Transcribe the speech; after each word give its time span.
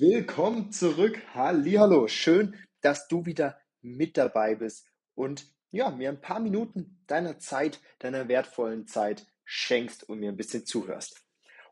Willkommen 0.00 0.70
zurück. 0.70 1.20
Hallihallo. 1.34 2.06
Schön, 2.06 2.54
dass 2.82 3.08
du 3.08 3.26
wieder 3.26 3.60
mit 3.80 4.16
dabei 4.16 4.54
bist 4.54 4.86
und 5.16 5.52
ja, 5.72 5.90
mir 5.90 6.08
ein 6.08 6.20
paar 6.20 6.38
Minuten 6.38 7.02
deiner 7.08 7.40
Zeit, 7.40 7.80
deiner 7.98 8.28
wertvollen 8.28 8.86
Zeit 8.86 9.26
schenkst 9.44 10.08
und 10.08 10.20
mir 10.20 10.28
ein 10.28 10.36
bisschen 10.36 10.64
zuhörst. 10.64 11.24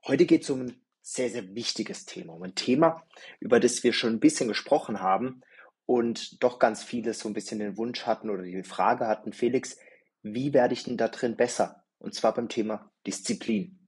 Heute 0.04 0.26
geht 0.26 0.42
es 0.42 0.50
um 0.50 0.62
ein 0.62 0.84
sehr, 1.02 1.30
sehr 1.30 1.54
wichtiges 1.54 2.04
Thema, 2.04 2.32
um 2.32 2.42
ein 2.42 2.56
Thema, 2.56 3.06
über 3.38 3.60
das 3.60 3.84
wir 3.84 3.92
schon 3.92 4.14
ein 4.14 4.20
bisschen 4.20 4.48
gesprochen 4.48 5.00
haben 5.00 5.42
und 5.84 6.42
doch 6.42 6.58
ganz 6.58 6.82
viele 6.82 7.14
so 7.14 7.28
ein 7.28 7.32
bisschen 7.32 7.60
den 7.60 7.76
Wunsch 7.76 8.06
hatten 8.06 8.28
oder 8.28 8.42
die 8.42 8.64
Frage 8.64 9.06
hatten, 9.06 9.32
Felix, 9.32 9.78
wie 10.22 10.52
werde 10.52 10.74
ich 10.74 10.82
denn 10.82 10.96
da 10.96 11.06
drin 11.06 11.36
besser? 11.36 11.84
Und 11.98 12.16
zwar 12.16 12.34
beim 12.34 12.48
Thema 12.48 12.90
Disziplin. 13.06 13.86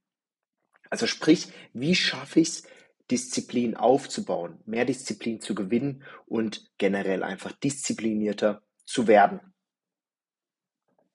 Also 0.90 1.08
sprich, 1.08 1.48
wie 1.72 1.96
schaffe 1.96 2.38
ich 2.38 2.48
es, 2.48 2.62
Disziplin 3.10 3.76
aufzubauen, 3.76 4.60
mehr 4.66 4.84
Disziplin 4.84 5.40
zu 5.40 5.54
gewinnen 5.54 6.04
und 6.26 6.70
generell 6.78 7.22
einfach 7.22 7.52
disziplinierter 7.52 8.62
zu 8.84 9.06
werden. 9.06 9.40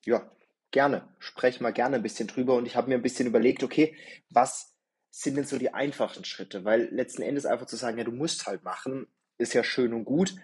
Ja, 0.05 0.31
gerne. 0.71 1.07
Sprech 1.19 1.61
mal 1.61 1.71
gerne 1.71 1.97
ein 1.97 2.03
bisschen 2.03 2.27
drüber 2.27 2.55
und 2.55 2.65
ich 2.65 2.75
habe 2.75 2.89
mir 2.89 2.95
ein 2.95 3.01
bisschen 3.01 3.27
überlegt, 3.27 3.63
okay, 3.63 3.95
was 4.29 4.75
sind 5.11 5.35
denn 5.35 5.45
so 5.45 5.57
die 5.57 5.73
einfachen 5.73 6.25
Schritte? 6.25 6.65
Weil 6.65 6.89
letzten 6.91 7.21
Endes 7.21 7.45
einfach 7.45 7.67
zu 7.67 7.75
sagen, 7.75 7.97
ja, 7.97 8.03
du 8.03 8.11
musst 8.11 8.47
halt 8.47 8.63
machen, 8.63 9.07
ist 9.37 9.53
ja 9.53 9.63
schön 9.63 9.93
und 9.93 10.05
gut, 10.05 10.35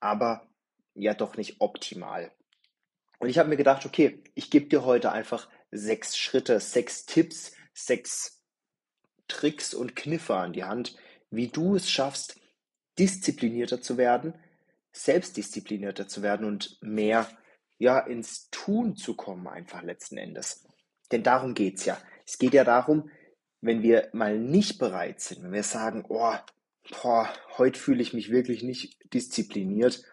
aber 0.00 0.48
ja 0.94 1.14
doch 1.14 1.36
nicht 1.36 1.60
optimal. 1.60 2.32
Und 3.18 3.28
ich 3.28 3.38
habe 3.38 3.48
mir 3.48 3.56
gedacht, 3.56 3.86
okay, 3.86 4.22
ich 4.34 4.50
gebe 4.50 4.66
dir 4.66 4.84
heute 4.84 5.12
einfach 5.12 5.48
sechs 5.70 6.16
Schritte, 6.16 6.60
sechs 6.60 7.06
Tipps, 7.06 7.52
sechs 7.72 8.33
Tricks 9.28 9.74
und 9.74 9.96
Kniffe 9.96 10.36
an 10.36 10.52
die 10.52 10.64
Hand, 10.64 10.96
wie 11.30 11.48
du 11.48 11.76
es 11.76 11.90
schaffst, 11.90 12.40
disziplinierter 12.98 13.80
zu 13.80 13.96
werden, 13.96 14.34
selbstdisziplinierter 14.92 16.06
zu 16.06 16.22
werden 16.22 16.46
und 16.46 16.78
mehr 16.80 17.28
ja 17.78 17.98
ins 17.98 18.48
Tun 18.50 18.96
zu 18.96 19.14
kommen, 19.14 19.48
einfach 19.48 19.82
letzten 19.82 20.16
Endes. 20.16 20.64
Denn 21.10 21.22
darum 21.22 21.54
geht 21.54 21.78
es 21.78 21.84
ja. 21.84 21.98
Es 22.26 22.38
geht 22.38 22.54
ja 22.54 22.64
darum, 22.64 23.10
wenn 23.60 23.82
wir 23.82 24.08
mal 24.12 24.38
nicht 24.38 24.78
bereit 24.78 25.20
sind, 25.20 25.42
wenn 25.42 25.52
wir 25.52 25.62
sagen, 25.62 26.04
oh, 26.08 26.34
boah, 27.02 27.28
heute 27.58 27.78
fühle 27.78 28.02
ich 28.02 28.12
mich 28.12 28.30
wirklich 28.30 28.62
nicht 28.62 28.98
diszipliniert 29.12 30.04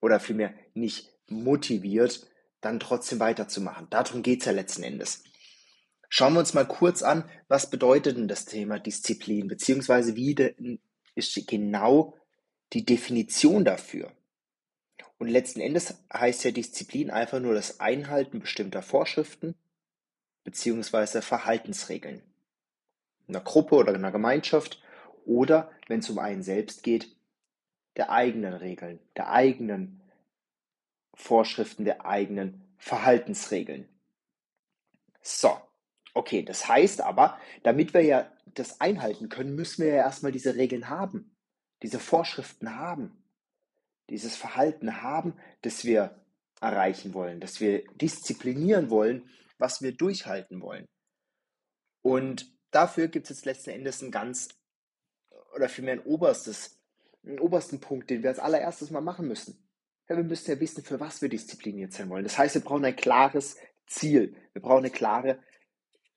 oder 0.00 0.18
vielmehr 0.18 0.54
nicht 0.74 1.12
motiviert, 1.28 2.26
dann 2.60 2.80
trotzdem 2.80 3.20
weiterzumachen. 3.20 3.88
Darum 3.90 4.22
geht 4.22 4.40
es 4.40 4.46
ja 4.46 4.52
letzten 4.52 4.82
Endes. 4.82 5.24
Schauen 6.08 6.34
wir 6.34 6.40
uns 6.40 6.54
mal 6.54 6.66
kurz 6.66 7.02
an, 7.02 7.28
was 7.48 7.70
bedeutet 7.70 8.16
denn 8.16 8.28
das 8.28 8.44
Thema 8.44 8.78
Disziplin, 8.78 9.48
beziehungsweise 9.48 10.16
wie 10.16 10.34
ist 11.14 11.46
genau 11.46 12.14
die 12.72 12.84
Definition 12.84 13.64
dafür. 13.64 14.12
Und 15.18 15.28
letzten 15.28 15.60
Endes 15.60 15.94
heißt 16.12 16.44
ja 16.44 16.50
Disziplin 16.50 17.10
einfach 17.10 17.40
nur 17.40 17.54
das 17.54 17.80
Einhalten 17.80 18.40
bestimmter 18.40 18.82
Vorschriften 18.82 19.54
beziehungsweise 20.44 21.22
Verhaltensregeln. 21.22 22.22
In 23.26 23.34
einer 23.34 23.44
Gruppe 23.44 23.74
oder 23.74 23.90
in 23.90 23.96
einer 23.96 24.12
Gemeinschaft 24.12 24.80
oder, 25.24 25.70
wenn 25.88 26.00
es 26.00 26.10
um 26.10 26.18
einen 26.18 26.42
selbst 26.42 26.82
geht, 26.82 27.16
der 27.96 28.10
eigenen 28.10 28.52
Regeln, 28.54 29.00
der 29.16 29.30
eigenen 29.30 30.00
Vorschriften, 31.14 31.84
der 31.84 32.06
eigenen 32.06 32.62
Verhaltensregeln. 32.78 33.88
So, 35.22 35.58
Okay, 36.16 36.42
das 36.42 36.66
heißt 36.66 37.02
aber, 37.02 37.38
damit 37.62 37.92
wir 37.92 38.00
ja 38.00 38.32
das 38.46 38.80
einhalten 38.80 39.28
können, 39.28 39.54
müssen 39.54 39.84
wir 39.84 39.90
ja 39.90 39.96
erstmal 39.96 40.32
diese 40.32 40.54
Regeln 40.56 40.88
haben, 40.88 41.36
diese 41.82 41.98
Vorschriften 41.98 42.74
haben, 42.74 43.22
dieses 44.08 44.34
Verhalten 44.34 45.02
haben, 45.02 45.34
das 45.60 45.84
wir 45.84 46.24
erreichen 46.62 47.12
wollen, 47.12 47.38
dass 47.38 47.60
wir 47.60 47.84
disziplinieren 47.96 48.88
wollen, 48.88 49.28
was 49.58 49.82
wir 49.82 49.92
durchhalten 49.92 50.62
wollen. 50.62 50.86
Und 52.00 52.50
dafür 52.70 53.08
gibt 53.08 53.26
es 53.26 53.36
jetzt 53.36 53.44
letzten 53.44 53.70
Endes 53.70 54.00
ein 54.00 54.10
ganz, 54.10 54.48
oder 55.54 55.68
vielmehr 55.68 55.96
ein 55.96 56.06
oberstes, 56.06 56.80
einen 57.26 57.40
obersten 57.40 57.78
Punkt, 57.78 58.08
den 58.08 58.22
wir 58.22 58.30
als 58.30 58.38
allererstes 58.38 58.90
mal 58.90 59.02
machen 59.02 59.28
müssen. 59.28 59.68
Ja, 60.08 60.16
wir 60.16 60.24
müssen 60.24 60.50
ja 60.50 60.58
wissen, 60.60 60.82
für 60.82 60.98
was 60.98 61.20
wir 61.20 61.28
diszipliniert 61.28 61.92
sein 61.92 62.08
wollen. 62.08 62.24
Das 62.24 62.38
heißt, 62.38 62.54
wir 62.54 62.62
brauchen 62.62 62.86
ein 62.86 62.96
klares 62.96 63.58
Ziel. 63.86 64.34
Wir 64.54 64.62
brauchen 64.62 64.78
eine 64.78 64.90
klare 64.90 65.42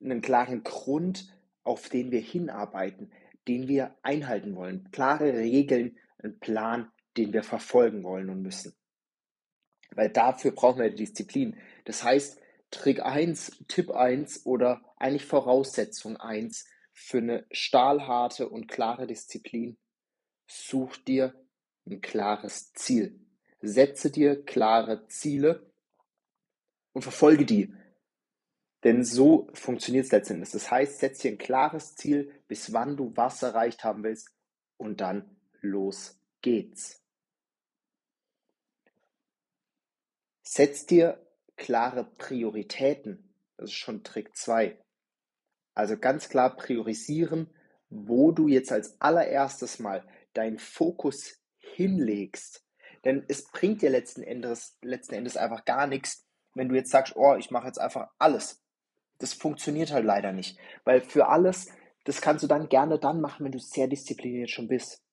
einen 0.02 0.22
klaren 0.22 0.64
Grund, 0.64 1.34
auf 1.64 1.90
den 1.90 2.12
wir 2.12 2.22
hinarbeiten, 2.22 3.12
den 3.48 3.68
wir 3.68 3.96
einhalten 4.02 4.56
wollen. 4.56 4.90
Klare 4.92 5.34
Regeln, 5.34 5.98
einen 6.18 6.40
Plan, 6.40 6.92
den 7.18 7.34
wir 7.34 7.44
verfolgen 7.44 8.04
wollen 8.04 8.30
und 8.30 8.42
müssen. 8.42 8.76
Weil 9.92 10.10
dafür 10.10 10.52
brauchen 10.52 10.82
wir 10.82 10.90
Disziplin. 10.90 11.58
Das 11.86 12.04
heißt, 12.04 12.40
Trick 12.72 13.02
1, 13.02 13.64
Tipp 13.68 13.92
1 13.92 14.46
oder 14.46 14.82
eigentlich 14.98 15.26
Voraussetzung 15.26 16.18
1 16.18 16.66
für 16.94 17.18
eine 17.18 17.46
stahlharte 17.52 18.50
und 18.50 18.68
klare 18.68 19.08
Disziplin, 19.08 19.78
such 20.48 20.98
dir 20.98 21.34
ein 21.88 22.02
klares 22.02 22.74
Ziel. 22.74 23.20
Setze 23.62 24.12
dir 24.12 24.44
klare 24.46 25.08
Ziele 25.08 25.72
und 26.94 27.02
verfolge 27.02 27.46
die. 27.46 27.74
Denn 28.84 29.04
so 29.04 29.50
funktioniert 29.54 30.06
es 30.06 30.12
letztendlich. 30.12 30.52
Das 30.52 30.72
heißt, 30.72 31.00
setz 31.00 31.20
dir 31.20 31.32
ein 31.32 31.38
klares 31.38 31.96
Ziel, 31.96 32.32
bis 32.48 32.72
wann 32.72 32.96
du 32.96 33.12
was 33.16 33.44
erreicht 33.44 33.84
haben 33.84 34.04
willst 34.04 34.30
und 34.78 35.02
dann 35.02 35.38
los 35.62 36.18
geht's. 36.42 37.04
Setz 40.42 40.86
dir 40.86 41.26
klare 41.58 42.06
Prioritäten. 42.06 43.34
Das 43.58 43.70
ist 43.70 43.76
schon 43.76 44.04
Trick 44.04 44.36
2. 44.36 44.78
Also 45.76 45.98
ganz 45.98 46.30
klar 46.30 46.56
priorisieren, 46.56 47.54
wo 47.90 48.32
du 48.32 48.48
jetzt 48.48 48.72
als 48.72 49.00
allererstes 49.02 49.80
mal 49.80 50.08
deinen 50.34 50.60
Fokus 50.60 51.38
hinlegst. 51.60 52.66
Denn 53.06 53.26
es 53.28 53.44
bringt 53.52 53.82
dir 53.82 53.90
letzten 53.90 54.24
Endes, 54.24 54.78
letzten 54.82 55.16
Endes 55.16 55.38
einfach 55.38 55.66
gar 55.66 55.88
nichts, 55.88 56.26
wenn 56.54 56.70
du 56.70 56.76
jetzt 56.76 56.92
sagst, 56.92 57.16
oh, 57.16 57.36
ich 57.36 57.52
mache 57.52 57.68
jetzt 57.68 57.80
einfach 57.80 58.10
alles. 58.18 58.62
Das 59.20 59.34
funktioniert 59.34 59.92
halt 59.92 60.06
leider 60.06 60.32
nicht. 60.32 60.58
Weil 60.84 61.02
für 61.02 61.28
alles, 61.28 61.72
das 62.06 62.22
kannst 62.22 62.44
du 62.44 62.48
dann 62.48 62.70
gerne 62.70 62.98
dann 62.98 63.22
machen, 63.22 63.46
wenn 63.46 63.52
du 63.52 63.60
sehr 63.60 63.88
diszipliniert 63.88 64.50
schon 64.50 64.68
bist. 64.68 65.04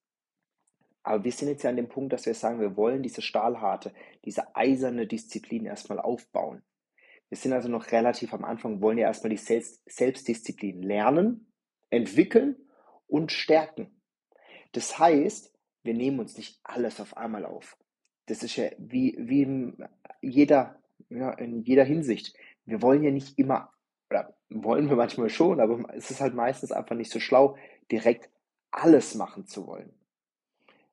Aber 1.03 1.23
wir 1.23 1.33
sind 1.33 1.49
jetzt 1.49 1.63
ja 1.63 1.71
an 1.71 1.77
dem 1.77 1.89
Punkt, 1.89 2.13
dass 2.13 2.27
wir 2.27 2.35
sagen, 2.35 2.61
wir 2.61 2.77
wollen 2.77 3.03
diese 3.03 3.23
stahlharte, 3.23 3.93
diese 4.25 4.57
eiserne 4.57 5.07
Disziplin 5.07 5.67
erstmal 5.67 6.01
aufbauen. 6.01 6.63
Wir 7.29 7.39
sind 7.39 7.53
also 7.53 7.69
noch 7.69 7.93
relativ 7.93 8.33
am 8.33 8.45
Anfang, 8.45 8.81
wollen 8.81 8.99
ja 8.99 9.07
erstmal 9.07 9.31
die 9.31 9.37
Selbst 9.37 9.83
Selbstdisziplin 9.87 10.83
lernen, 10.83 11.53
entwickeln 11.91 12.57
und 13.07 13.33
stärken. 13.33 14.01
Das 14.73 14.99
heißt, 14.99 15.53
wir 15.83 15.95
nehmen 15.95 16.19
uns 16.19 16.37
nicht 16.37 16.61
alles 16.63 17.01
auf 17.01 17.17
einmal 17.17 17.45
auf. 17.45 17.77
Das 18.27 18.43
ist 18.43 18.57
ja 18.57 18.71
wie, 18.79 19.17
wie 19.19 19.43
in, 19.43 19.89
jeder, 20.21 20.83
ja, 21.09 21.31
in 21.33 21.63
jeder 21.63 21.85
Hinsicht. 21.85 22.37
Wir 22.65 22.83
wollen 22.83 23.03
ja 23.03 23.13
nicht 23.13 23.39
immer 23.39 23.73
oder 24.11 24.35
wollen 24.49 24.89
wir 24.89 24.97
manchmal 24.97 25.29
schon, 25.29 25.61
aber 25.61 25.95
es 25.95 26.11
ist 26.11 26.21
halt 26.21 26.35
meistens 26.35 26.73
einfach 26.73 26.97
nicht 26.97 27.11
so 27.11 27.21
schlau, 27.21 27.57
direkt 27.91 28.31
alles 28.71 29.15
machen 29.15 29.47
zu 29.47 29.67
wollen. 29.67 29.93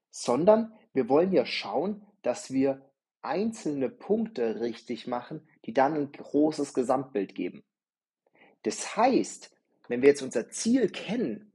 Sondern 0.10 0.74
wir 0.94 1.10
wollen 1.10 1.32
ja 1.32 1.46
schauen, 1.46 2.06
dass 2.22 2.52
wir 2.52 2.90
einzelne 3.22 3.90
Punkte 3.90 4.60
richtig 4.60 5.08
machen, 5.08 5.48
die 5.66 5.74
dann 5.74 5.94
ein 5.96 6.12
großes 6.12 6.74
Gesamtbild 6.74 7.36
geben. 7.36 7.64
Das 8.64 8.96
heißt, 8.96 9.56
wenn 9.88 10.02
wir 10.02 10.10
jetzt 10.10 10.22
unser 10.22 10.50
Ziel 10.50 10.90
kennen, 10.90 11.52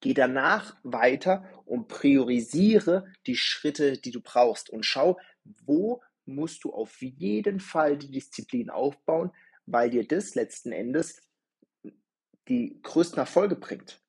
geh 0.00 0.14
danach 0.14 0.76
weiter 0.82 1.44
und 1.64 1.88
priorisiere 1.88 3.06
die 3.26 3.36
Schritte, 3.36 3.98
die 3.98 4.10
du 4.10 4.20
brauchst 4.20 4.70
und 4.70 4.84
schau, 4.84 5.18
wo 5.64 6.02
musst 6.24 6.64
du 6.64 6.72
auf 6.72 7.00
jeden 7.00 7.60
Fall 7.60 7.96
die 7.96 8.10
Disziplin 8.10 8.70
aufbauen, 8.70 9.32
weil 9.66 9.90
dir 9.90 10.06
das 10.06 10.34
letzten 10.34 10.72
Endes 10.72 11.20
die 12.48 12.80
größten 12.82 13.18
Erfolge 13.18 13.56
bringt. 13.56 14.00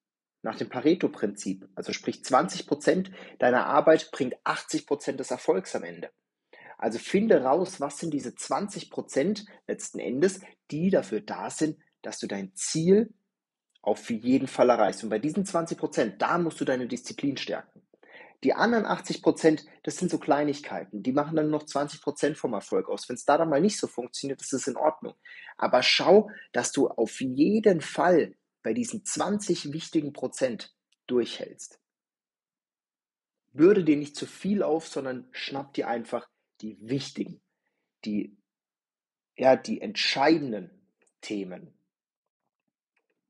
Nach 0.42 0.58
dem 0.58 0.70
Pareto-Prinzip. 0.70 1.70
Also 1.76 1.94
sprich 1.94 2.18
20% 2.18 3.12
deiner 3.40 3.66
Arbeit 3.66 4.12
bringt 4.12 4.36
80% 4.44 5.14
des 5.14 5.32
Erfolgs 5.32 5.76
am 5.76 5.84
Ende. 5.84 6.10
Also 6.78 7.00
finde 7.00 7.42
raus, 7.44 7.80
was 7.80 8.00
sind 8.00 8.14
diese 8.14 8.32
20% 8.32 9.46
letzten 9.68 10.00
Endes, 10.00 10.42
die 10.70 10.90
dafür 10.90 11.22
da 11.22 11.50
sind, 11.50 11.78
dass 12.02 12.20
du 12.20 12.28
dein 12.28 12.54
Ziel 12.56 13.14
auf 13.82 14.10
jeden 14.10 14.48
Fall 14.48 14.70
erreichst. 14.70 15.04
Und 15.04 15.10
bei 15.10 15.20
diesen 15.20 15.46
20%, 15.46 16.18
da 16.18 16.38
musst 16.38 16.60
du 16.60 16.66
deine 16.66 16.88
Disziplin 16.88 17.38
stärken. 17.38 17.83
Die 18.44 18.54
anderen 18.54 18.86
80 18.86 19.22
Prozent, 19.22 19.66
das 19.84 19.98
sind 19.98 20.12
so 20.12 20.20
Kleinigkeiten. 20.20 21.02
Die 21.02 21.14
machen 21.14 21.38
dann 21.38 21.50
noch 21.50 21.64
20 21.64 22.02
Prozent 22.02 22.38
vom 22.38 22.54
Erfolg 22.54 22.90
aus. 22.90 23.08
Wenn 23.08 23.16
es 23.16 23.24
da 23.24 23.38
dann 23.38 23.50
mal 23.50 23.62
nicht 23.62 23.80
so 23.80 23.88
funktioniert, 23.88 24.42
ist 24.42 24.54
es 24.54 24.68
in 24.68 24.76
Ordnung. 24.76 25.16
Aber 25.58 25.82
schau, 25.82 26.30
dass 26.52 26.74
du 26.74 26.90
auf 26.90 27.22
jeden 27.22 27.80
Fall 27.80 28.36
bei 28.62 28.74
diesen 28.74 29.06
20 29.06 29.72
wichtigen 29.72 30.12
Prozent 30.12 30.76
durchhältst. 31.08 31.80
bürde 33.54 33.84
dir 33.84 33.98
nicht 33.98 34.16
zu 34.16 34.26
viel 34.26 34.64
auf, 34.64 34.88
sondern 34.88 35.28
schnapp 35.32 35.74
dir 35.74 35.88
einfach 35.88 36.28
die 36.62 36.78
wichtigen, 36.82 37.42
die, 38.04 38.36
ja, 39.38 39.56
die 39.56 39.80
entscheidenden 39.80 40.72
Themen 41.22 41.78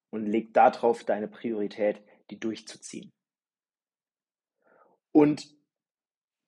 und 0.10 0.26
leg 0.26 0.54
darauf 0.54 1.04
deine 1.04 1.28
Priorität, 1.28 2.02
die 2.30 2.40
durchzuziehen. 2.40 3.13
Und 5.14 5.56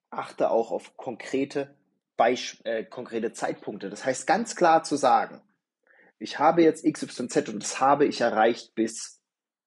achte 0.10 0.50
auch 0.50 0.72
auf 0.72 0.98
konkrete, 0.98 1.74
Beisp 2.18 2.66
äh, 2.66 2.84
konkrete 2.84 3.32
Zeitpunkte. 3.32 3.90
Das 3.90 4.06
heißt 4.06 4.28
ganz 4.28 4.56
klar 4.56 4.84
zu 4.84 4.98
sagen, 4.98 5.42
ich 6.18 6.40
habe 6.40 6.64
jetzt 6.64 6.86
XYZ 6.86 7.50
und 7.50 7.62
das 7.62 7.80
habe 7.80 8.06
ich 8.06 8.22
erreicht 8.22 8.76
bis 8.76 9.22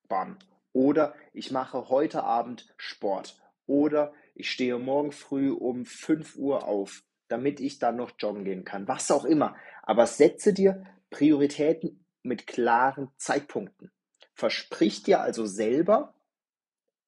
bam. 0.08 0.38
Oder 0.72 1.14
ich 1.32 1.50
mache 1.50 1.88
heute 1.88 2.24
Abend 2.24 2.72
Sport. 2.76 3.38
Oder 3.66 4.14
ich 4.34 4.50
stehe 4.50 4.78
morgen 4.78 5.12
früh 5.12 5.50
um 5.50 5.84
5 5.84 6.36
Uhr 6.36 6.66
auf, 6.66 7.02
damit 7.28 7.60
ich 7.60 7.78
dann 7.78 7.96
noch 7.96 8.12
joggen 8.18 8.44
gehen 8.44 8.64
kann. 8.64 8.88
Was 8.88 9.10
auch 9.10 9.24
immer. 9.24 9.56
Aber 9.82 10.06
setze 10.06 10.52
dir 10.52 10.86
Prioritäten 11.10 12.04
mit 12.22 12.46
klaren 12.46 13.10
Zeitpunkten. 13.16 13.90
Versprich 14.34 15.02
dir 15.02 15.20
also 15.20 15.46
selber, 15.46 16.14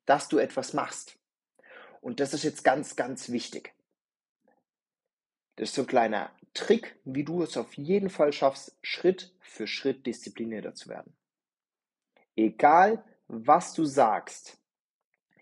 dass 0.05 0.29
du 0.29 0.39
etwas 0.39 0.73
machst. 0.75 1.20
Und 2.01 2.21
das 2.21 2.35
ist 2.35 2.45
jetzt 2.45 2.65
ganz, 2.65 2.97
ganz 2.97 3.31
wichtig. 3.31 3.75
Das 5.57 5.69
ist 5.69 5.75
so 5.75 5.83
ein 5.83 5.87
kleiner 5.87 6.33
Trick, 6.55 6.99
wie 7.05 7.25
du 7.25 7.43
es 7.43 7.57
auf 7.57 7.75
jeden 7.75 8.11
Fall 8.11 8.33
schaffst, 8.33 8.77
Schritt 8.83 9.35
für 9.41 9.67
Schritt 9.67 10.07
disziplinierter 10.07 10.75
zu 10.75 10.89
werden. 10.89 11.15
Egal, 12.35 13.05
was 13.29 13.75
du 13.75 13.85
sagst, 13.85 14.59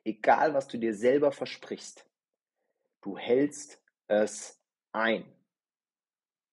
egal, 0.04 0.54
was 0.54 0.68
du 0.68 0.78
dir 0.78 0.94
selber 0.94 1.32
versprichst, 1.32 2.04
du 3.02 3.16
hältst 3.16 3.80
es 4.08 4.60
ein. 4.92 5.24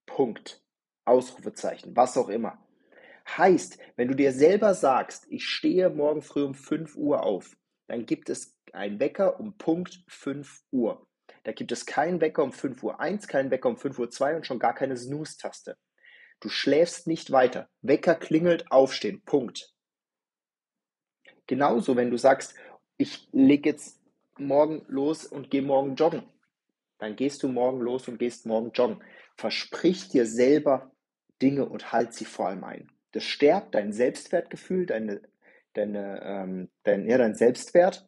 Punkt. 0.06 0.62
Ausrufezeichen, 1.06 1.96
was 1.96 2.18
auch 2.18 2.30
immer. 2.30 2.58
Heißt, 3.28 3.78
wenn 3.96 4.08
du 4.08 4.16
dir 4.16 4.32
selber 4.32 4.74
sagst, 4.74 5.26
ich 5.30 5.46
stehe 5.46 5.90
morgen 5.90 6.22
früh 6.22 6.44
um 6.44 6.56
5 6.56 6.96
Uhr 6.96 7.24
auf, 7.24 7.58
dann 7.88 8.06
gibt 8.06 8.30
es 8.30 8.55
einen 8.76 9.00
Wecker 9.00 9.40
um 9.40 9.58
Punkt 9.58 10.04
5 10.08 10.64
Uhr. 10.72 11.08
Da 11.44 11.52
gibt 11.52 11.72
es 11.72 11.86
keinen 11.86 12.22
Wecker 12.22 12.44
um 12.44 12.52
5 12.52 12.82
Uhr 12.84 13.00
1, 13.00 13.28
keinen 13.28 13.52
Wecker 13.52 13.70
um 13.70 13.78
5 13.78 14.00
Uhr 14.00 14.10
2 14.10 14.36
und 14.38 14.48
schon 14.48 14.60
gar 14.60 14.74
keine 14.74 14.98
Snooze-Taste. 14.98 15.78
Du 16.40 16.50
schläfst 16.50 17.08
nicht 17.08 17.32
weiter. 17.32 17.70
Wecker 17.82 18.16
klingelt, 18.16 18.72
aufstehen. 18.72 19.22
Punkt. 19.24 19.74
Genauso, 21.48 21.96
wenn 21.96 22.12
du 22.12 22.18
sagst, 22.18 22.56
ich 22.98 23.28
lege 23.32 23.70
jetzt 23.70 24.02
morgen 24.38 24.86
los 24.88 25.26
und 25.26 25.50
gehe 25.52 25.62
morgen 25.62 25.96
joggen, 25.96 26.24
dann 26.98 27.16
gehst 27.16 27.44
du 27.44 27.48
morgen 27.48 27.82
los 27.82 28.08
und 28.08 28.18
gehst 28.18 28.46
morgen 28.46 28.72
joggen. 28.72 29.04
Versprich 29.38 30.10
dir 30.10 30.26
selber 30.26 30.92
Dinge 31.42 31.68
und 31.68 31.92
halt 31.92 32.14
sie 32.14 32.26
vor 32.26 32.48
allem 32.48 32.64
ein. 32.64 32.92
Das 33.12 33.24
stärkt 33.24 33.76
dein 33.76 33.94
Selbstwertgefühl, 33.94 34.86
deine, 34.86 35.22
deine, 35.74 36.22
ähm, 36.24 36.70
dein, 36.84 37.08
ja, 37.08 37.18
dein 37.18 37.36
Selbstwert 37.36 38.08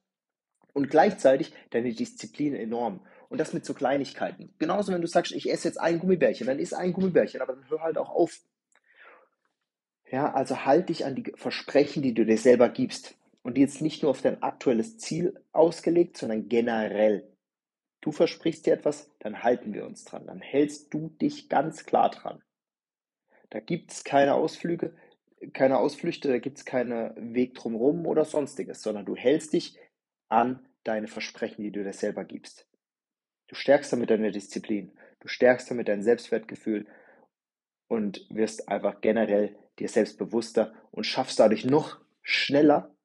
und 0.78 0.92
gleichzeitig 0.92 1.54
deine 1.72 1.92
Disziplin 1.92 2.54
enorm. 2.54 3.02
Und 3.30 3.40
das 3.40 3.52
mit 3.52 3.66
so 3.66 3.74
Kleinigkeiten. 3.74 4.54
Genauso, 4.60 4.94
wenn 4.94 5.02
du 5.02 5.08
sagst, 5.08 5.34
ich 5.34 5.52
esse 5.52 5.68
jetzt 5.68 5.80
ein 5.80 5.98
Gummibärchen, 5.98 6.46
dann 6.46 6.60
isst 6.60 6.76
ein 6.76 6.94
Gummibärchen, 6.94 7.42
aber 7.42 7.54
dann 7.54 7.68
hör 7.68 7.82
halt 7.82 7.98
auch 7.98 8.10
auf. 8.10 8.40
Ja, 10.12 10.32
also 10.34 10.66
halt 10.66 10.90
dich 10.90 11.04
an 11.04 11.16
die 11.16 11.34
Versprechen, 11.36 12.04
die 12.04 12.14
du 12.14 12.26
dir 12.26 12.38
selber 12.38 12.70
gibst. 12.70 13.18
Und 13.42 13.58
jetzt 13.58 13.82
nicht 13.82 14.04
nur 14.04 14.12
auf 14.12 14.22
dein 14.22 14.44
aktuelles 14.44 15.00
Ziel 15.00 15.34
ausgelegt, 15.52 16.16
sondern 16.16 16.48
generell. 16.48 17.28
Du 18.02 18.12
versprichst 18.12 18.68
dir 18.68 18.74
etwas, 18.74 19.10
dann 19.18 19.42
halten 19.42 19.74
wir 19.74 19.84
uns 19.84 20.06
dran. 20.06 20.28
Dann 20.28 20.42
hältst 20.42 20.94
du 20.94 21.10
dich 21.10 21.50
ganz 21.50 21.86
klar 21.86 22.12
dran. 22.12 22.44
Da 23.50 23.60
gibt 23.62 23.92
es 23.92 24.04
keine 24.04 24.36
Ausflüge, 24.36 24.94
keine 25.54 25.80
Ausflüchte, 25.80 26.28
da 26.28 26.38
gibt 26.38 26.60
es 26.60 26.66
keinen 26.66 27.34
Weg 27.34 27.56
drumherum 27.56 28.06
oder 28.06 28.26
sonstiges, 28.26 28.84
sondern 28.84 29.06
du 29.06 29.16
hältst 29.16 29.54
dich 29.54 29.76
an 30.30 30.67
deine 30.88 31.08
Versprechen, 31.08 31.64
die 31.64 31.72
du 31.72 31.84
dir 31.84 31.94
selber 31.94 32.24
gibst. 32.24 32.68
Du 33.48 33.56
stärkst 33.56 33.92
damit 33.94 34.10
deine 34.10 34.32
Disziplin, 34.32 34.92
du 35.20 35.28
stärkst 35.28 35.70
damit 35.70 35.88
dein 35.88 36.04
Selbstwertgefühl 36.04 36.88
und 37.88 38.26
wirst 38.30 38.68
einfach 38.70 39.02
generell 39.02 39.58
dir 39.80 39.90
selbstbewusster 39.90 40.74
und 40.92 41.06
schaffst 41.06 41.40
dadurch 41.40 41.66
noch 41.66 42.00
schneller 42.22 42.96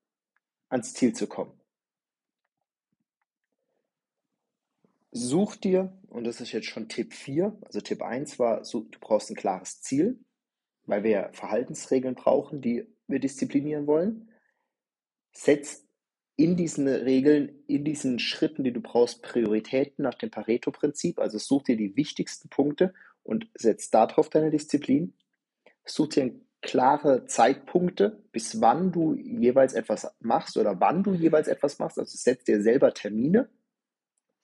ans 0.68 0.94
Ziel 0.94 1.12
zu 1.12 1.26
kommen. 1.26 1.58
Such 5.10 5.56
dir, 5.56 5.92
und 6.08 6.24
das 6.24 6.40
ist 6.40 6.52
jetzt 6.52 6.68
schon 6.68 6.88
Tipp 6.88 7.12
4, 7.12 7.58
also 7.62 7.80
Tipp 7.80 8.02
1 8.02 8.38
war, 8.38 8.62
du 8.62 8.88
brauchst 8.98 9.30
ein 9.30 9.36
klares 9.36 9.82
Ziel, 9.82 10.18
weil 10.86 11.04
wir 11.04 11.30
Verhaltensregeln 11.34 12.14
brauchen, 12.14 12.62
die 12.62 12.86
wir 13.06 13.20
disziplinieren 13.20 13.86
wollen. 13.86 14.30
Setz 15.32 15.86
in 16.42 16.56
diesen 16.56 16.88
Regeln, 16.88 17.62
in 17.68 17.84
diesen 17.84 18.18
Schritten, 18.18 18.64
die 18.64 18.72
du 18.72 18.80
brauchst, 18.80 19.22
Prioritäten 19.22 20.02
nach 20.02 20.14
dem 20.14 20.32
Pareto-Prinzip. 20.32 21.20
Also 21.20 21.38
such 21.38 21.62
dir 21.62 21.76
die 21.76 21.96
wichtigsten 21.96 22.48
Punkte 22.48 22.94
und 23.22 23.46
setz 23.54 23.90
darauf 23.90 24.28
deine 24.28 24.50
Disziplin. 24.50 25.14
Such 25.84 26.08
dir 26.08 26.34
klare 26.60 27.26
Zeitpunkte, 27.26 28.24
bis 28.32 28.60
wann 28.60 28.90
du 28.90 29.14
jeweils 29.14 29.72
etwas 29.72 30.12
machst 30.18 30.56
oder 30.56 30.80
wann 30.80 31.04
du 31.04 31.14
jeweils 31.14 31.46
etwas 31.46 31.78
machst. 31.78 32.00
Also 32.00 32.16
setz 32.16 32.42
dir 32.42 32.60
selber 32.60 32.92
Termine 32.92 33.48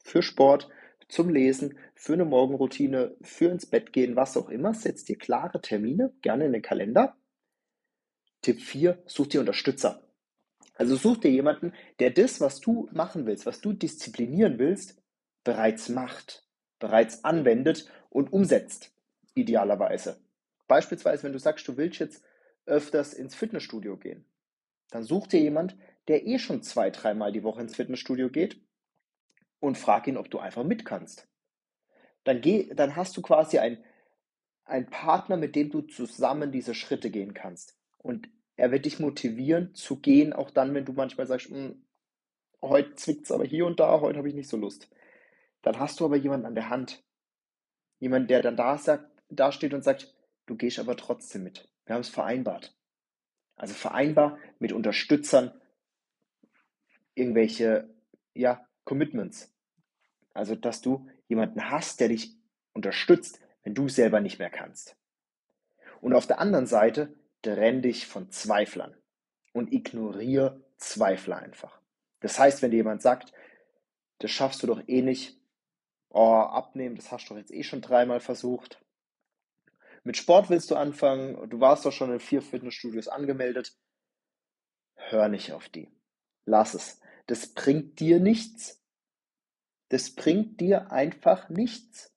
für 0.05 0.23
Sport, 0.23 0.69
zum 1.09 1.31
Lesen, 1.31 1.79
für 1.97 2.13
eine 2.13 2.27
Morgenroutine, 2.27 3.17
für 3.23 3.51
ins 3.51 3.67
Bett 3.67 3.93
gehen, 3.93 4.15
was 4.15 4.37
auch 4.37 4.51
immer. 4.51 4.73
Setz 4.73 5.03
dir 5.05 5.17
klare 5.17 5.61
Termine, 5.61 6.13
gerne 6.23 6.47
in 6.47 6.53
den 6.53 6.63
Kalender. 6.63 7.17
Tipp 8.43 8.61
4, 8.61 9.03
such 9.07 9.29
dir 9.29 9.41
Unterstützer. 9.41 10.08
Also 10.79 10.95
such 10.95 11.19
dir 11.19 11.31
jemanden, 11.31 11.73
der 11.99 12.11
das, 12.11 12.41
was 12.41 12.61
du 12.61 12.89
machen 12.93 13.27
willst, 13.27 13.47
was 13.47 13.61
du 13.61 13.73
disziplinieren 13.73 14.61
willst, 14.61 15.03
bereits 15.43 15.89
macht, 15.89 16.47
bereits 16.79 17.25
anwendet 17.25 17.91
und 18.11 18.33
umsetzt, 18.33 18.93
idealerweise. 19.35 20.21
Beispielsweise, 20.69 21.25
wenn 21.25 21.33
du 21.33 21.41
sagst, 21.41 21.67
du 21.67 21.77
willst 21.77 21.99
jetzt 21.99 22.23
öfters 22.65 23.13
ins 23.13 23.35
Fitnessstudio 23.35 23.97
gehen, 23.97 24.25
dann 24.91 25.03
such 25.03 25.27
dir 25.27 25.41
jemand, 25.41 25.77
der 26.07 26.25
eh 26.27 26.39
schon 26.39 26.63
zwei, 26.63 26.91
dreimal 26.91 27.33
die 27.33 27.43
Woche 27.43 27.61
ins 27.61 27.75
Fitnessstudio 27.75 28.31
geht 28.31 28.61
und 29.59 29.77
frag 29.77 30.07
ihn, 30.07 30.17
ob 30.17 30.31
du 30.31 30.39
einfach 30.39 30.63
mit 30.63 30.85
kannst. 30.85 31.27
Dann, 32.23 32.41
geh, 32.41 32.73
dann 32.73 32.95
hast 32.95 33.17
du 33.17 33.23
quasi 33.23 33.59
einen 33.59 34.91
Partner, 34.91 35.37
mit 35.37 35.57
dem 35.57 35.71
du 35.71 35.81
zusammen 35.81 36.53
diese 36.53 36.75
Schritte 36.75 37.11
gehen 37.11 37.35
kannst. 37.35 37.77
Und 37.97 38.29
er 38.59 38.73
wird 38.73 38.87
dich 38.87 38.99
motivieren 38.99 39.73
zu 39.75 40.01
gehen, 40.01 40.33
auch 40.33 40.51
dann, 40.51 40.75
wenn 40.75 40.85
du 40.85 40.93
manchmal 40.93 41.29
sagst, 41.29 41.49
hm, 41.49 41.81
heute 42.61 42.97
zwickt 42.97 43.25
es 43.25 43.31
aber 43.31 43.45
hier 43.45 43.65
und 43.65 43.79
da, 43.79 44.01
heute 44.01 44.19
habe 44.19 44.29
ich 44.29 44.35
nicht 44.35 44.49
so 44.49 44.57
Lust. 44.57 44.91
Dann 45.63 45.79
hast 45.79 46.01
du 46.01 46.05
aber 46.05 46.17
jemanden 46.17 46.45
an 46.45 46.57
der 46.57 46.69
Hand. 46.69 47.05
Jemand, 48.01 48.29
der 48.29 48.43
dann 48.43 48.57
da, 48.57 48.77
sagt, 48.77 49.09
da 49.29 49.53
steht 49.53 49.75
und 49.75 49.85
sagt, 49.85 50.13
du 50.47 50.57
gehst 50.57 50.81
aber 50.81 50.97
trotzdem 50.97 51.45
mit. 51.45 51.71
Wir 51.87 51.95
haben 51.95 52.01
es 52.01 52.09
vereinbart. 52.09 52.77
Also 53.55 53.75
vereinbar 53.75 54.39
mit 54.59 54.73
Unterstützern 54.73 55.53
irgendwelche 57.15 57.89
ja, 58.35 58.67
Commitments. 58.83 59.55
Also, 60.35 60.57
dass 60.57 60.83
du 60.83 61.09
jemanden 61.29 61.71
hast, 61.71 62.01
der 62.01 62.09
dich 62.09 62.37
unterstützt, 62.73 63.41
wenn 63.63 63.75
du 63.75 63.89
selber 63.89 64.21
nicht 64.21 64.41
mehr 64.41 64.51
kannst. 64.51 64.97
Und 66.01 66.13
auf 66.13 66.27
der 66.27 66.41
anderen 66.41 66.67
Seite 66.67 67.18
trenn 67.43 67.83
dich 67.83 68.07
von 68.07 68.31
Zweiflern 68.31 68.97
und 69.53 69.73
ignoriere 69.73 70.65
Zweifler 70.77 71.37
einfach. 71.37 71.81
Das 72.21 72.39
heißt, 72.39 72.63
wenn 72.63 72.71
dir 72.71 72.79
jemand 72.79 73.03
sagt, 73.03 73.33
das 74.19 74.31
schaffst 74.31 74.63
du 74.63 74.67
doch 74.67 74.83
eh 74.87 75.03
nicht, 75.03 75.41
oh, 76.11 76.35
abnehmen, 76.35 76.97
das 76.97 77.13
hast 77.13 77.27
du 77.27 77.35
doch 77.35 77.39
jetzt 77.39 77.53
eh 77.53 77.63
schon 77.63 77.81
dreimal 77.81 78.21
versucht, 78.21 78.81
mit 80.05 80.17
Sport 80.17 80.49
willst 80.49 80.71
du 80.71 80.77
anfangen, 80.77 81.51
du 81.51 81.61
warst 81.61 81.85
doch 81.85 81.93
schon 81.93 82.13
in 82.13 82.21
vier 82.21 82.41
Fitnessstudios 82.41 83.09
angemeldet. 83.09 83.77
Hör 84.95 85.29
nicht 85.29 85.53
auf 85.53 85.69
die. 85.69 85.89
Lass 86.47 86.75
es. 86.75 87.01
Das 87.27 87.49
bringt 87.49 88.01
dir 88.01 88.21
nichts. 88.21 88.83
Das 89.91 90.15
bringt 90.15 90.61
dir 90.61 90.93
einfach 90.93 91.49
nichts. 91.51 92.15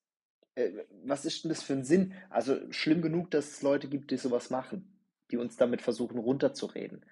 Äh, 0.56 0.72
was 1.04 1.26
ist 1.26 1.44
denn 1.44 1.50
das 1.50 1.64
für 1.64 1.74
ein 1.74 1.84
Sinn? 1.84 2.14
Also 2.30 2.72
schlimm 2.72 3.02
genug, 3.02 3.32
dass 3.32 3.48
es 3.48 3.62
Leute 3.62 3.88
gibt, 3.88 4.12
die 4.12 4.18
sowas 4.18 4.50
machen, 4.50 5.01
die 5.32 5.38
uns 5.38 5.58
damit 5.58 5.82
versuchen 5.82 6.18
runterzureden. 6.18 7.06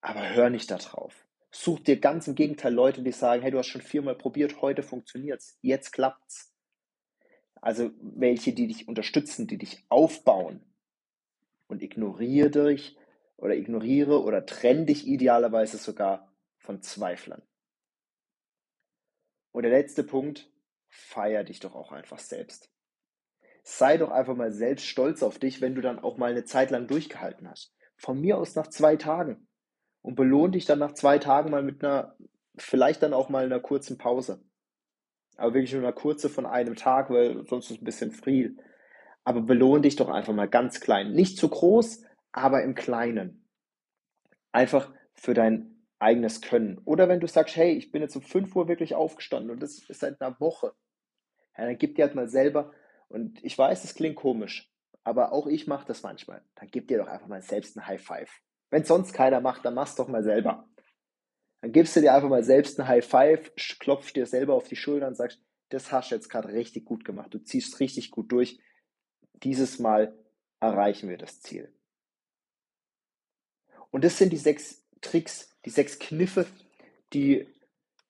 Aber 0.00 0.28
hör 0.34 0.50
nicht 0.50 0.70
darauf. 0.70 1.26
Such 1.50 1.80
dir 1.80 1.98
ganz 1.98 2.28
im 2.28 2.34
Gegenteil 2.34 2.74
Leute, 2.74 3.02
die 3.02 3.12
sagen, 3.12 3.42
hey, 3.42 3.50
du 3.50 3.58
hast 3.58 3.68
schon 3.68 3.80
viermal 3.80 4.14
probiert, 4.14 4.60
heute 4.60 4.82
funktioniert's, 4.82 5.58
jetzt 5.62 5.92
klappt's. 5.92 6.54
Also 7.60 7.90
welche, 8.00 8.52
die 8.52 8.66
dich 8.68 8.86
unterstützen, 8.86 9.46
die 9.46 9.58
dich 9.58 9.84
aufbauen. 9.88 10.62
Und 11.66 11.82
ignoriere 11.82 12.50
dich 12.50 12.96
oder 13.36 13.54
ignoriere 13.54 14.22
oder 14.22 14.46
trenne 14.46 14.86
dich 14.86 15.06
idealerweise 15.06 15.76
sogar 15.76 16.32
von 16.56 16.82
Zweiflern. 16.82 17.42
Und 19.52 19.62
der 19.62 19.72
letzte 19.72 20.04
Punkt, 20.04 20.50
feier 20.88 21.44
dich 21.44 21.60
doch 21.60 21.74
auch 21.74 21.92
einfach 21.92 22.18
selbst. 22.18 22.70
Sei 23.70 23.98
doch 23.98 24.10
einfach 24.10 24.34
mal 24.34 24.50
selbst 24.50 24.86
stolz 24.86 25.22
auf 25.22 25.38
dich, 25.38 25.60
wenn 25.60 25.74
du 25.74 25.82
dann 25.82 25.98
auch 25.98 26.16
mal 26.16 26.30
eine 26.30 26.44
Zeit 26.44 26.70
lang 26.70 26.86
durchgehalten 26.86 27.46
hast. 27.50 27.74
Von 27.98 28.18
mir 28.18 28.38
aus 28.38 28.54
nach 28.54 28.68
zwei 28.68 28.96
Tagen. 28.96 29.46
Und 30.00 30.14
belohn 30.14 30.52
dich 30.52 30.64
dann 30.64 30.78
nach 30.78 30.94
zwei 30.94 31.18
Tagen 31.18 31.50
mal 31.50 31.62
mit 31.62 31.84
einer, 31.84 32.16
vielleicht 32.56 33.02
dann 33.02 33.12
auch 33.12 33.28
mal 33.28 33.44
einer 33.44 33.60
kurzen 33.60 33.98
Pause. 33.98 34.42
Aber 35.36 35.52
wirklich 35.52 35.74
nur 35.74 35.82
eine 35.82 35.92
kurze 35.92 36.30
von 36.30 36.46
einem 36.46 36.76
Tag, 36.76 37.10
weil 37.10 37.44
sonst 37.44 37.66
ist 37.66 37.72
es 37.72 37.82
ein 37.82 37.84
bisschen 37.84 38.10
viel. 38.10 38.56
Aber 39.22 39.42
belohn 39.42 39.82
dich 39.82 39.96
doch 39.96 40.08
einfach 40.08 40.32
mal 40.32 40.48
ganz 40.48 40.80
klein. 40.80 41.12
Nicht 41.12 41.36
zu 41.36 41.50
groß, 41.50 42.04
aber 42.32 42.62
im 42.62 42.74
Kleinen. 42.74 43.46
Einfach 44.50 44.94
für 45.12 45.34
dein 45.34 45.84
eigenes 45.98 46.40
Können. 46.40 46.80
Oder 46.86 47.06
wenn 47.10 47.20
du 47.20 47.28
sagst, 47.28 47.54
hey, 47.56 47.72
ich 47.72 47.92
bin 47.92 48.00
jetzt 48.00 48.16
um 48.16 48.22
5 48.22 48.56
Uhr 48.56 48.66
wirklich 48.66 48.94
aufgestanden 48.94 49.50
und 49.50 49.62
das 49.62 49.78
ist 49.90 50.00
seit 50.00 50.22
einer 50.22 50.40
Woche. 50.40 50.72
Ja, 51.58 51.66
dann 51.66 51.76
gib 51.76 51.96
dir 51.96 52.06
halt 52.06 52.14
mal 52.14 52.30
selber, 52.30 52.72
und 53.08 53.42
ich 53.44 53.56
weiß, 53.56 53.82
das 53.82 53.94
klingt 53.94 54.16
komisch, 54.16 54.70
aber 55.04 55.32
auch 55.32 55.46
ich 55.46 55.66
mache 55.66 55.86
das 55.86 56.02
manchmal. 56.02 56.42
Dann 56.54 56.68
gib 56.70 56.88
dir 56.88 56.98
doch 56.98 57.08
einfach 57.08 57.28
mal 57.28 57.42
selbst 57.42 57.76
ein 57.76 57.86
High 57.86 58.02
Five. 58.02 58.30
Wenn 58.70 58.84
sonst 58.84 59.12
keiner 59.12 59.40
macht, 59.40 59.64
dann 59.64 59.74
mach's 59.74 59.94
doch 59.94 60.08
mal 60.08 60.22
selber. 60.22 60.68
Dann 61.62 61.72
gibst 61.72 61.96
du 61.96 62.00
dir 62.00 62.14
einfach 62.14 62.28
mal 62.28 62.44
selbst 62.44 62.78
ein 62.78 62.86
High 62.86 63.06
Five, 63.06 63.52
klopfst 63.80 64.12
dir 64.14 64.26
selber 64.26 64.54
auf 64.54 64.68
die 64.68 64.76
Schulter 64.76 65.08
und 65.08 65.16
sagst, 65.16 65.40
das 65.70 65.90
hast 65.90 66.10
du 66.10 66.14
jetzt 66.14 66.28
gerade 66.28 66.52
richtig 66.52 66.84
gut 66.84 67.04
gemacht. 67.04 67.32
Du 67.32 67.38
ziehst 67.38 67.80
richtig 67.80 68.10
gut 68.10 68.30
durch. 68.32 68.60
Dieses 69.42 69.78
Mal 69.78 70.16
erreichen 70.60 71.08
wir 71.08 71.18
das 71.18 71.40
Ziel. 71.40 71.72
Und 73.90 74.04
das 74.04 74.18
sind 74.18 74.32
die 74.32 74.38
sechs 74.38 74.84
Tricks, 75.00 75.56
die 75.64 75.70
sechs 75.70 75.98
Kniffe, 75.98 76.46
die 77.12 77.46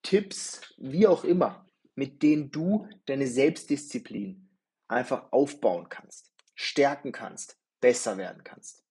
Tipps, 0.03 0.75
wie 0.77 1.07
auch 1.07 1.25
immer, 1.25 1.69
mit 1.95 2.23
denen 2.23 2.51
du 2.51 2.89
deine 3.07 3.27
Selbstdisziplin 3.27 4.48
einfach 4.89 5.33
aufbauen 5.33 5.89
kannst, 5.89 6.33
stärken 6.55 7.13
kannst, 7.13 7.59
besser 7.81 8.17
werden 8.19 8.43
kannst. 8.43 8.83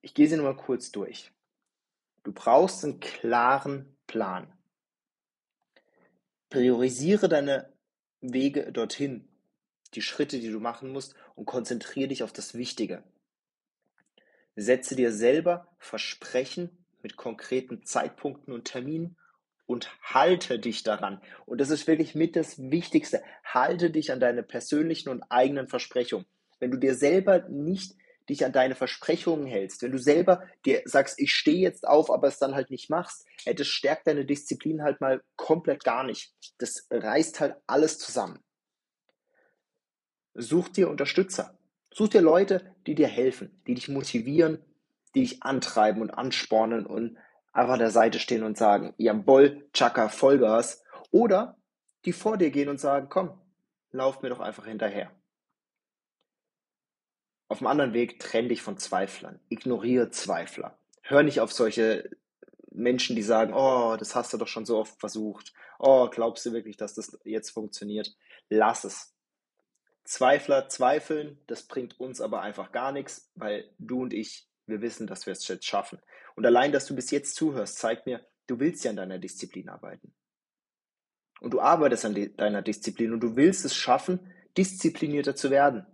Ich 0.00 0.14
gehe 0.14 0.28
sie 0.28 0.36
nur 0.36 0.52
mal 0.52 0.56
kurz 0.56 0.90
durch. 0.90 1.30
Du 2.24 2.32
brauchst 2.32 2.84
einen 2.84 3.00
klaren 3.00 3.96
Plan. 4.06 4.52
Priorisiere 6.50 7.28
deine 7.28 7.72
Wege 8.20 8.72
dorthin, 8.72 9.28
die 9.94 10.02
Schritte, 10.02 10.40
die 10.40 10.50
du 10.50 10.60
machen 10.60 10.90
musst 10.90 11.14
und 11.34 11.46
konzentriere 11.46 12.08
dich 12.08 12.22
auf 12.22 12.32
das 12.32 12.54
Wichtige. 12.54 13.02
Setze 14.54 14.96
dir 14.96 15.12
selber 15.12 15.74
Versprechen 15.78 16.84
mit 17.02 17.16
konkreten 17.16 17.84
Zeitpunkten 17.84 18.52
und 18.52 18.64
Terminen 18.64 19.16
und 19.72 19.90
halte 20.02 20.58
dich 20.58 20.82
daran. 20.82 21.20
Und 21.46 21.60
das 21.60 21.70
ist 21.70 21.86
wirklich 21.86 22.14
mit 22.14 22.36
das 22.36 22.58
Wichtigste. 22.58 23.22
Halte 23.42 23.90
dich 23.90 24.12
an 24.12 24.20
deine 24.20 24.42
persönlichen 24.42 25.08
und 25.08 25.22
eigenen 25.30 25.66
Versprechungen. 25.66 26.26
Wenn 26.60 26.70
du 26.70 26.78
dir 26.78 26.94
selber 26.94 27.48
nicht 27.48 27.96
dich 28.28 28.44
an 28.44 28.52
deine 28.52 28.76
Versprechungen 28.76 29.46
hältst, 29.46 29.82
wenn 29.82 29.90
du 29.90 29.98
selber 29.98 30.44
dir 30.64 30.82
sagst, 30.84 31.18
ich 31.18 31.32
stehe 31.32 31.58
jetzt 31.58 31.88
auf, 31.88 32.10
aber 32.10 32.28
es 32.28 32.38
dann 32.38 32.54
halt 32.54 32.70
nicht 32.70 32.88
machst, 32.88 33.26
das 33.44 33.66
stärkt 33.66 34.06
deine 34.06 34.24
Disziplin 34.24 34.82
halt 34.82 35.00
mal 35.00 35.22
komplett 35.36 35.82
gar 35.82 36.04
nicht. 36.04 36.32
Das 36.58 36.86
reißt 36.90 37.40
halt 37.40 37.56
alles 37.66 37.98
zusammen. 37.98 38.38
Such 40.34 40.68
dir 40.68 40.88
Unterstützer. 40.88 41.58
Such 41.92 42.08
dir 42.08 42.22
Leute, 42.22 42.74
die 42.86 42.94
dir 42.94 43.08
helfen, 43.08 43.60
die 43.66 43.74
dich 43.74 43.88
motivieren, 43.88 44.58
die 45.14 45.20
dich 45.22 45.42
antreiben 45.42 46.00
und 46.00 46.10
anspornen 46.10 46.86
und 46.86 47.18
einfach 47.52 47.74
an 47.74 47.78
der 47.78 47.90
Seite 47.90 48.18
stehen 48.18 48.42
und 48.42 48.56
sagen, 48.56 48.94
Jambol, 48.96 49.68
Chaka, 49.72 50.08
Vollgas. 50.08 50.82
Oder 51.10 51.56
die 52.04 52.12
vor 52.12 52.36
dir 52.36 52.50
gehen 52.50 52.68
und 52.68 52.80
sagen, 52.80 53.08
komm, 53.08 53.38
lauf 53.90 54.22
mir 54.22 54.30
doch 54.30 54.40
einfach 54.40 54.66
hinterher. 54.66 55.10
Auf 57.48 57.58
dem 57.58 57.66
anderen 57.66 57.92
Weg 57.92 58.18
trenn 58.18 58.48
dich 58.48 58.62
von 58.62 58.78
Zweiflern. 58.78 59.38
Ignoriere 59.50 60.10
Zweifler. 60.10 60.78
Hör 61.02 61.22
nicht 61.22 61.40
auf 61.40 61.52
solche 61.52 62.08
Menschen, 62.70 63.14
die 63.14 63.22
sagen, 63.22 63.52
oh, 63.54 63.96
das 63.98 64.14
hast 64.14 64.32
du 64.32 64.38
doch 64.38 64.48
schon 64.48 64.64
so 64.64 64.78
oft 64.78 64.98
versucht. 64.98 65.52
Oh, 65.78 66.08
glaubst 66.08 66.46
du 66.46 66.52
wirklich, 66.52 66.76
dass 66.76 66.94
das 66.94 67.18
jetzt 67.24 67.50
funktioniert? 67.50 68.16
Lass 68.48 68.84
es. 68.84 69.14
Zweifler 70.04 70.68
zweifeln, 70.68 71.38
das 71.46 71.64
bringt 71.64 72.00
uns 72.00 72.20
aber 72.20 72.40
einfach 72.40 72.72
gar 72.72 72.90
nichts, 72.90 73.30
weil 73.34 73.70
du 73.78 74.02
und 74.02 74.12
ich, 74.12 74.48
wir 74.66 74.80
wissen, 74.80 75.06
dass 75.06 75.26
wir 75.26 75.32
es 75.32 75.46
jetzt 75.48 75.66
schaffen. 75.66 76.00
Und 76.34 76.46
allein, 76.46 76.72
dass 76.72 76.86
du 76.86 76.94
bis 76.94 77.10
jetzt 77.10 77.34
zuhörst, 77.34 77.78
zeigt 77.78 78.06
mir, 78.06 78.24
du 78.46 78.58
willst 78.60 78.84
ja 78.84 78.90
an 78.90 78.96
deiner 78.96 79.18
Disziplin 79.18 79.68
arbeiten. 79.68 80.14
Und 81.40 81.52
du 81.52 81.60
arbeitest 81.60 82.04
an 82.04 82.36
deiner 82.36 82.62
Disziplin 82.62 83.12
und 83.12 83.20
du 83.20 83.36
willst 83.36 83.64
es 83.64 83.74
schaffen, 83.74 84.32
disziplinierter 84.56 85.34
zu 85.34 85.50
werden. 85.50 85.86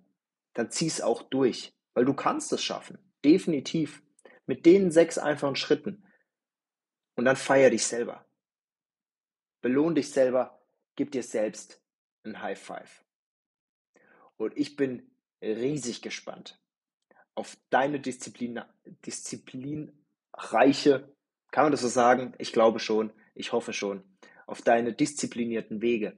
Dann 0.53 0.71
zieh 0.71 0.87
es 0.87 1.01
auch 1.01 1.23
durch, 1.23 1.75
weil 1.95 2.05
du 2.05 2.15
kannst 2.15 2.53
es 2.53 2.63
schaffen. 2.63 2.99
Definitiv. 3.25 4.03
Mit 4.47 4.67
den 4.67 4.91
sechs 4.91 5.19
einfachen 5.19 5.57
Schritten. 5.57 6.05
Und 7.17 7.25
dann 7.25 7.37
feier 7.37 7.71
dich 7.71 7.87
selber. 7.87 8.27
Belohn 9.61 9.95
dich 9.95 10.11
selber, 10.11 10.63
gib 10.95 11.11
dir 11.11 11.23
selbst 11.23 11.83
ein 12.25 12.41
High 12.43 12.59
Five. 12.59 13.05
Und 14.37 14.57
ich 14.57 14.77
bin 14.77 15.11
riesig 15.41 16.03
gespannt 16.03 16.61
auf 17.39 17.57
deine 17.71 18.01
Disziplin, 18.01 18.61
disziplinreiche, 19.07 21.09
kann 21.53 21.65
man 21.65 21.71
das 21.71 21.83
so 21.83 21.89
sagen? 21.89 22.35
Ich 22.39 22.53
glaube 22.53 22.81
schon, 22.81 23.13
ich 23.37 23.53
hoffe 23.53 23.73
schon, 23.73 24.03
auf 24.47 24.61
deine 24.61 24.93
disziplinierten 24.93 25.81
Wege, 25.81 26.17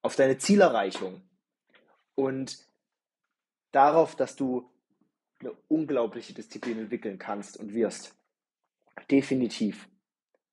auf 0.00 0.16
deine 0.16 0.38
Zielerreichung 0.38 1.20
und 2.14 2.66
darauf, 3.72 4.16
dass 4.16 4.34
du 4.34 4.72
eine 5.40 5.52
unglaubliche 5.68 6.32
Disziplin 6.32 6.78
entwickeln 6.78 7.18
kannst 7.18 7.58
und 7.58 7.74
wirst. 7.74 8.16
Definitiv. 9.10 9.86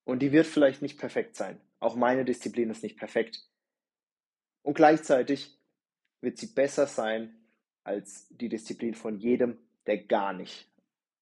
Und 0.04 0.20
die 0.20 0.34
wird 0.34 0.46
vielleicht 0.46 0.82
nicht 0.82 1.00
perfekt 1.00 1.38
sein. 1.38 1.62
Auch 1.80 1.96
meine 1.96 2.26
Disziplin 2.26 2.70
ist 2.70 2.84
nicht 2.84 2.98
perfekt. 2.98 3.48
Und 4.62 4.74
gleichzeitig 4.74 5.58
wird 6.20 6.38
sie 6.38 6.48
besser 6.48 6.86
sein 6.86 7.34
als 7.86 8.28
die 8.30 8.50
Disziplin 8.50 8.94
von 8.94 9.18
jedem, 9.18 9.58
der 9.90 10.06
gar 10.06 10.34
nicht 10.34 10.72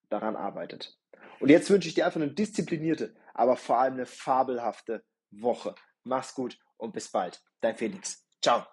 daran 0.09 0.35
arbeitet. 0.35 0.99
Und 1.39 1.49
jetzt 1.49 1.69
wünsche 1.69 1.87
ich 1.87 1.95
dir 1.95 2.05
einfach 2.05 2.21
eine 2.21 2.31
disziplinierte, 2.31 3.15
aber 3.33 3.55
vor 3.55 3.79
allem 3.79 3.93
eine 3.93 4.05
fabelhafte 4.05 5.03
Woche. 5.31 5.73
Mach's 6.03 6.35
gut 6.35 6.59
und 6.77 6.93
bis 6.93 7.09
bald. 7.09 7.41
Dein 7.61 7.75
Felix. 7.75 8.27
Ciao. 8.41 8.65